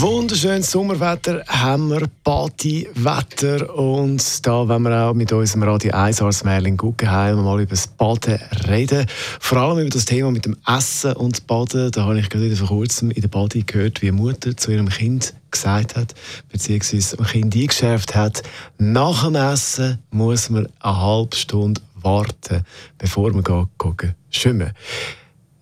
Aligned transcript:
Wunderschönes 0.00 0.70
Sommerwetter, 0.70 1.44
haben 1.46 1.90
wir 1.90 2.08
Partywetter 2.24 3.74
und 3.74 4.46
da 4.46 4.66
wollen 4.66 4.82
wir 4.84 4.98
auch 4.98 5.12
mit 5.12 5.30
unserem 5.30 5.64
Radio 5.64 5.92
1 5.92 6.22
Ars 6.22 6.42
Merlin 6.42 6.78
Guggenheim 6.78 7.44
mal 7.44 7.60
über 7.60 7.72
das 7.72 7.86
Baden 7.86 8.38
reden. 8.66 9.04
Vor 9.40 9.58
allem 9.58 9.80
über 9.80 9.90
das 9.90 10.06
Thema 10.06 10.30
mit 10.30 10.46
dem 10.46 10.56
Essen 10.66 11.12
und 11.12 11.46
Baden. 11.46 11.90
Da 11.90 12.04
habe 12.04 12.18
ich 12.18 12.30
gerade 12.30 12.56
vor 12.56 12.68
kurzem 12.68 13.10
in 13.10 13.20
der 13.20 13.28
Body 13.28 13.62
gehört, 13.62 14.00
wie 14.00 14.08
eine 14.08 14.16
Mutter 14.16 14.56
zu 14.56 14.70
ihrem 14.70 14.88
Kind 14.88 15.34
gesagt 15.50 15.96
hat, 15.96 16.14
beziehungsweise 16.50 17.18
dem 17.18 17.26
Kind 17.26 17.54
eingeschärft 17.54 18.14
hat, 18.14 18.42
nach 18.78 19.24
dem 19.24 19.34
Essen 19.34 19.98
muss 20.10 20.48
man 20.48 20.66
eine 20.80 20.96
halbe 20.98 21.36
Stunde 21.36 21.82
warten, 21.96 22.64
bevor 22.96 23.34
man 23.34 23.44
geht, 23.44 24.14
schwimmen 24.30 24.72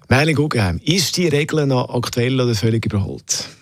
Merlin 0.09 0.37
Guggenheim, 0.37 0.81
ist 0.85 1.17
die 1.17 1.27
Regel 1.27 1.67
noch 1.67 1.93
aktuell 1.93 2.41
oder 2.41 2.55
völlig 2.55 2.87
überholt? 2.87 3.58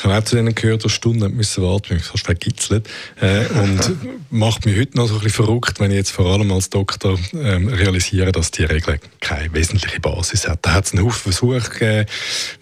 Ich 0.00 0.04
habe 0.04 0.16
auch 0.16 0.24
zu 0.24 0.34
denen 0.34 0.54
gehört, 0.54 0.82
die 0.82 0.88
Stunden 0.88 1.36
müssen 1.36 1.62
warten, 1.62 1.92
mich 1.92 2.04
fast 2.04 2.24
vergitzelt. 2.24 2.88
Äh, 3.20 3.44
und 3.48 3.80
macht 4.30 4.64
mich 4.64 4.78
heute 4.78 4.96
noch 4.96 5.06
so 5.06 5.16
ein 5.16 5.20
bisschen 5.20 5.44
verrückt, 5.44 5.78
wenn 5.78 5.90
ich 5.90 5.98
jetzt 5.98 6.10
vor 6.10 6.24
allem 6.24 6.50
als 6.52 6.70
Doktor 6.70 7.18
ähm, 7.34 7.68
realisiere, 7.68 8.32
dass 8.32 8.50
die 8.50 8.64
Regel 8.64 8.98
keine 9.20 9.52
wesentliche 9.52 10.00
Basis 10.00 10.48
hat. 10.48 10.60
Da 10.62 10.72
hat 10.72 10.86
es 10.86 10.94
einen 10.94 11.04
Haufen 11.04 11.34
Versuche 11.34 11.60
gegeben. 11.60 12.06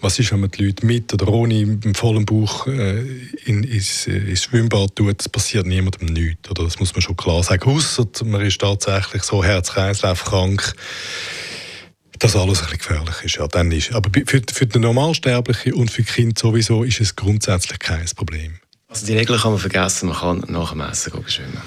Was 0.01 0.19
ist, 0.19 0.33
wenn 0.33 0.41
man 0.41 0.51
die 0.51 0.65
Leute 0.65 0.85
mit 0.85 1.13
oder 1.13 1.29
ohne 1.29 1.61
im 1.61 1.95
vollen 1.95 2.25
Bauch 2.25 2.67
äh, 2.67 3.05
in, 3.45 3.63
ins, 3.63 4.05
ins 4.07 4.43
Schwimmbad 4.43 4.97
tut? 4.97 5.19
Das 5.19 5.29
passiert 5.29 5.65
niemandem 5.65 6.07
nichts. 6.09 6.49
Oder 6.49 6.65
das 6.65 6.77
muss 6.77 6.93
man 6.93 7.01
schon 7.01 7.15
klar 7.15 7.41
sagen. 7.41 7.63
Ausser 7.63 8.05
man 8.25 8.41
ist 8.41 8.59
tatsächlich 8.59 9.23
so 9.23 9.41
Herz-Kreislauf-krank 9.41 10.75
dass 12.19 12.35
alles 12.35 12.59
ein 12.59 12.65
bisschen 12.65 12.77
gefährlich 12.79 13.15
ist. 13.23 13.37
Ja, 13.37 13.47
dann 13.47 13.71
ist. 13.71 13.93
Aber 13.93 14.09
für, 14.25 14.41
für 14.51 14.65
den 14.67 14.81
Normalsterblichen 14.81 15.73
und 15.73 15.89
für 15.89 16.03
Kind 16.03 16.37
sowieso 16.37 16.83
ist 16.83 17.01
es 17.01 17.15
grundsätzlich 17.15 17.79
kein 17.79 18.05
Problem. 18.15 18.59
Also 18.87 19.05
die 19.05 19.13
Regel 19.13 19.37
kann 19.37 19.51
man 19.51 19.59
vergessen, 19.59 20.09
man 20.09 20.17
kann 20.17 20.43
nach 20.47 20.71
dem 20.71 20.81
Essen 20.81 21.11
schwimmen. 21.27 21.61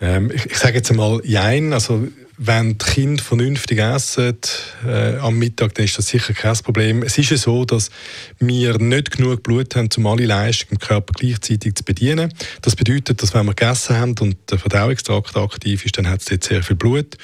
Ähm, 0.00 0.30
ich, 0.32 0.46
ich 0.46 0.58
sage 0.58 0.76
jetzt 0.76 0.90
einmal 0.90 1.20
Jein. 1.24 1.72
Also 1.72 2.08
wenn 2.36 2.78
die 2.78 2.84
Kinder 2.84 3.22
vernünftig 3.22 3.80
essen 3.80 4.38
äh, 4.86 5.16
am 5.16 5.38
Mittag, 5.38 5.74
dann 5.74 5.84
ist 5.84 5.98
das 5.98 6.06
sicher 6.06 6.32
kein 6.34 6.56
Problem. 6.58 7.02
Es 7.02 7.18
ist 7.18 7.30
ja 7.30 7.36
so, 7.36 7.64
dass 7.64 7.90
wir 8.38 8.78
nicht 8.78 9.10
genug 9.10 9.42
Blut 9.42 9.74
haben, 9.74 9.88
um 9.96 10.06
alle 10.06 10.24
Leistungen 10.24 10.72
im 10.74 10.78
Körper 10.78 11.12
gleichzeitig 11.14 11.74
zu 11.74 11.84
bedienen. 11.84 12.32
Das 12.62 12.76
bedeutet, 12.76 13.22
dass 13.22 13.34
wenn 13.34 13.46
wir 13.46 13.54
gegessen 13.54 13.96
haben 13.96 14.14
und 14.20 14.36
der 14.50 14.58
Verdauungstrakt 14.58 15.36
aktiv 15.36 15.84
ist, 15.84 15.98
dann 15.98 16.08
hat 16.08 16.20
es 16.20 16.26
dort 16.26 16.44
sehr 16.44 16.62
viel 16.62 16.76
Blut. 16.76 17.16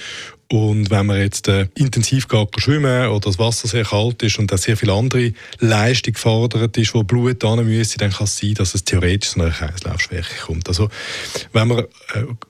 Und 0.48 0.90
wenn 0.90 1.06
man 1.06 1.20
jetzt 1.20 1.48
äh, 1.48 1.68
intensiv 1.74 2.28
geht 2.28 2.48
schwimmen 2.60 3.08
oder 3.08 3.20
das 3.20 3.38
Wasser 3.38 3.66
sehr 3.66 3.84
kalt 3.84 4.22
ist 4.22 4.38
und 4.38 4.52
da 4.52 4.58
sehr 4.58 4.76
viel 4.76 4.90
andere 4.90 5.32
Leistung 5.58 6.14
gefordert 6.14 6.76
ist, 6.76 6.94
wo 6.94 7.02
Blut 7.02 7.42
hin 7.42 7.64
müsste, 7.64 7.98
dann 7.98 8.12
kann 8.12 8.24
es 8.24 8.36
sein, 8.36 8.54
dass 8.54 8.74
es 8.74 8.84
theoretisch 8.84 9.30
zu 9.30 9.40
einer 9.40 9.50
Kreislaufschwäche 9.50 10.42
kommt. 10.44 10.68
Also 10.68 10.90
wenn 11.52 11.68
man 11.68 11.78
äh, 11.78 11.84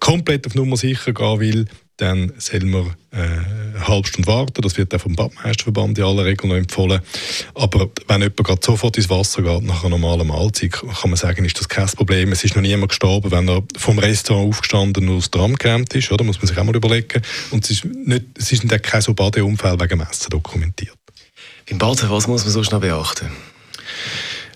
komplett 0.00 0.46
auf 0.46 0.54
Nummer 0.54 0.76
sicher 0.76 1.12
gehen 1.12 1.40
will, 1.40 1.66
dann 1.96 2.32
soll 2.38 2.64
man 2.64 2.94
äh, 3.12 3.63
eine 3.74 3.88
halbe 3.88 4.08
Stunde 4.08 4.28
warten. 4.28 4.62
Das 4.62 4.76
wird 4.76 4.94
auch 4.94 5.00
vom 5.00 5.14
Badmeisterverband 5.14 5.98
in 5.98 6.04
aller 6.04 6.24
Regel 6.24 6.48
noch 6.48 6.56
empfohlen. 6.56 7.00
Aber 7.54 7.90
wenn 8.08 8.20
jemand 8.20 8.44
gerade 8.44 8.60
sofort 8.64 8.96
ins 8.96 9.10
Wasser 9.10 9.42
geht, 9.42 9.62
nach 9.64 9.82
einer 9.82 9.98
normalen 9.98 10.26
Mahlzeit, 10.26 10.72
kann 10.72 11.10
man 11.10 11.16
sagen, 11.16 11.44
ist 11.44 11.58
das 11.58 11.68
kein 11.68 11.86
Problem. 11.86 12.32
Es 12.32 12.44
ist 12.44 12.54
noch 12.54 12.62
niemand 12.62 12.90
gestorben, 12.90 13.30
wenn 13.30 13.48
er 13.48 13.62
vom 13.76 13.98
Restaurant 13.98 14.48
aufgestanden 14.48 15.08
und 15.08 15.18
aus 15.18 15.30
Tram 15.30 15.56
gerannt 15.56 15.94
ist. 15.94 16.10
Oder? 16.12 16.24
muss 16.24 16.38
man 16.38 16.46
sich 16.46 16.58
auch 16.58 16.64
mal 16.64 16.76
überlegen. 16.76 17.22
Und 17.50 17.64
es 17.64 17.70
ist, 17.70 17.84
nicht, 17.84 18.24
es 18.38 18.52
ist 18.52 18.64
nicht 18.64 18.82
kein 18.82 19.00
so 19.00 19.14
Badeunfall 19.14 19.78
wegen 19.80 19.98
Messen 19.98 20.30
dokumentiert. 20.30 20.96
Beim 21.68 21.78
Baden, 21.78 22.10
was 22.10 22.26
muss 22.26 22.44
man 22.44 22.52
sonst 22.52 22.72
noch 22.72 22.80
beachten? 22.80 23.30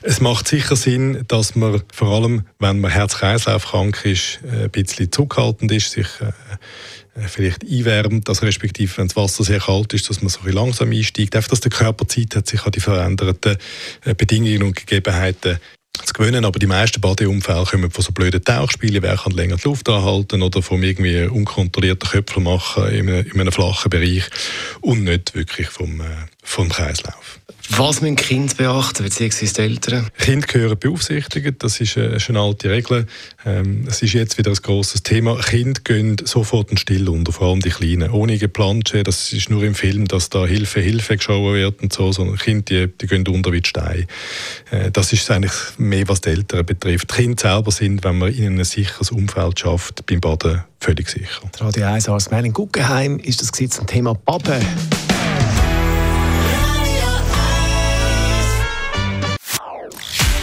Es 0.09 0.23
macht 0.23 0.49
sicher 0.49 0.75
Sinn, 0.75 1.23
dass 1.29 1.55
man 1.55 1.83
vor 1.93 2.09
allem, 2.09 2.47
wenn 2.59 2.81
man 2.81 2.91
Herz-Kreislauf 2.91 3.67
krank 3.67 4.07
ist, 4.07 4.41
äh, 4.43 4.65
ein 4.65 4.71
bisschen 4.71 5.13
zurückhaltend 5.13 5.71
ist, 5.71 5.91
sich 5.91 6.07
äh, 6.23 7.21
äh, 7.21 7.29
vielleicht 7.29 7.63
einwärmt, 7.63 8.27
also 8.27 8.47
respektive 8.47 8.97
wenn 8.97 9.09
das 9.09 9.17
Wasser 9.17 9.45
sehr 9.45 9.61
kalt 9.61 9.93
ist, 9.93 10.09
dass 10.09 10.23
man 10.23 10.31
so 10.31 10.41
ein 10.47 10.53
langsam 10.53 10.93
einsteigt. 10.93 11.37
Einfach, 11.37 11.51
dass 11.51 11.61
der 11.61 11.73
Körper 11.73 12.09
Zeit 12.09 12.35
hat, 12.37 12.47
sich 12.47 12.65
an 12.65 12.73
die 12.73 12.81
veränderten 12.81 13.59
Bedingungen 14.17 14.63
und 14.63 14.77
Gegebenheiten 14.77 15.59
zu 16.03 16.15
gewöhnen. 16.15 16.47
Aber 16.47 16.59
die 16.59 16.67
meisten 16.67 17.03
Badeunfälle 17.03 17.67
kommen 17.67 17.91
von 17.91 18.03
so 18.03 18.13
blöden 18.13 18.43
Tauchspielen, 18.43 19.03
wer 19.03 19.19
kann 19.19 19.33
länger 19.33 19.57
die 19.57 19.69
Luft 19.69 19.91
anhalten 19.91 20.41
oder 20.41 20.63
vom 20.63 20.83
irgendwie 20.83 21.25
unkontrollierten 21.25 22.09
Köpfel 22.09 22.43
machen 22.43 22.89
in 22.89 23.11
einem, 23.11 23.27
in 23.27 23.39
einem 23.39 23.53
flachen 23.53 23.91
Bereich 23.91 24.25
und 24.81 25.05
nicht 25.05 25.35
wirklich 25.35 25.69
vom, 25.69 26.01
vom 26.49 26.69
Kreislauf. 26.71 27.39
Was 27.71 28.01
müssen 28.01 28.17
Kinder 28.17 28.55
beachten, 28.55 29.05
beziehungsweise 29.05 29.53
die 29.53 29.61
Eltern? 29.61 30.09
Kinder 30.19 30.47
gehören 30.47 30.79
beaufsichtigt, 30.79 31.63
das 31.63 31.79
ist 31.81 31.99
eine, 31.99 32.19
schon 32.19 32.37
eine 32.37 32.47
alte 32.47 32.71
Regel. 32.71 33.07
Ähm, 33.45 33.85
es 33.87 34.01
ist 34.01 34.15
jetzt 34.15 34.39
wieder 34.39 34.51
ein 34.51 34.57
grosses 34.57 35.03
Thema. 35.03 35.37
Kinder 35.37 35.79
gehen 35.85 36.17
sofort 36.25 36.71
in 36.71 36.79
Still 36.79 37.09
unter, 37.11 37.31
vor 37.31 37.49
allem 37.49 37.61
die 37.61 37.69
Kleinen. 37.69 38.11
Ohne 38.11 38.39
Geplansche, 38.39 39.03
das 39.03 39.35
ist 39.35 39.51
nur 39.51 39.63
im 39.63 39.75
Film, 39.75 40.09
dass 40.09 40.31
da 40.31 40.47
Hilfe, 40.47 40.81
Hilfe 40.81 41.19
geschaut 41.19 41.53
wird 41.53 41.83
und 41.83 41.93
so, 41.93 42.11
sondern 42.11 42.39
Kinder, 42.39 42.63
die, 42.63 42.87
die 42.87 43.07
gehen 43.07 43.29
unter 43.29 43.53
wie 43.53 43.63
Steine. 43.63 44.07
Äh, 44.71 44.91
das 44.91 45.13
ist 45.13 45.31
eigentlich 45.31 45.53
mehr, 45.77 46.09
was 46.09 46.23
die 46.23 46.31
Eltern 46.31 46.65
betrifft. 46.65 47.11
Die 47.11 47.23
Kinder 47.23 47.41
selber 47.41 47.71
sind, 47.71 48.03
wenn 48.03 48.17
man 48.17 48.35
ihnen 48.35 48.59
ein 48.59 48.65
sicheres 48.65 49.11
Umfeld 49.11 49.61
schafft, 49.61 50.07
beim 50.07 50.21
Baden 50.21 50.65
völlig 50.81 51.11
sicher. 51.11 51.43
Radio 51.61 51.87
1 51.87 52.09
als 52.09 52.31
Guggenheim 52.55 53.19
ist 53.19 53.43
das 53.43 53.53
zum 53.53 53.87
Thema 53.87 54.15
Baden. 54.15 54.65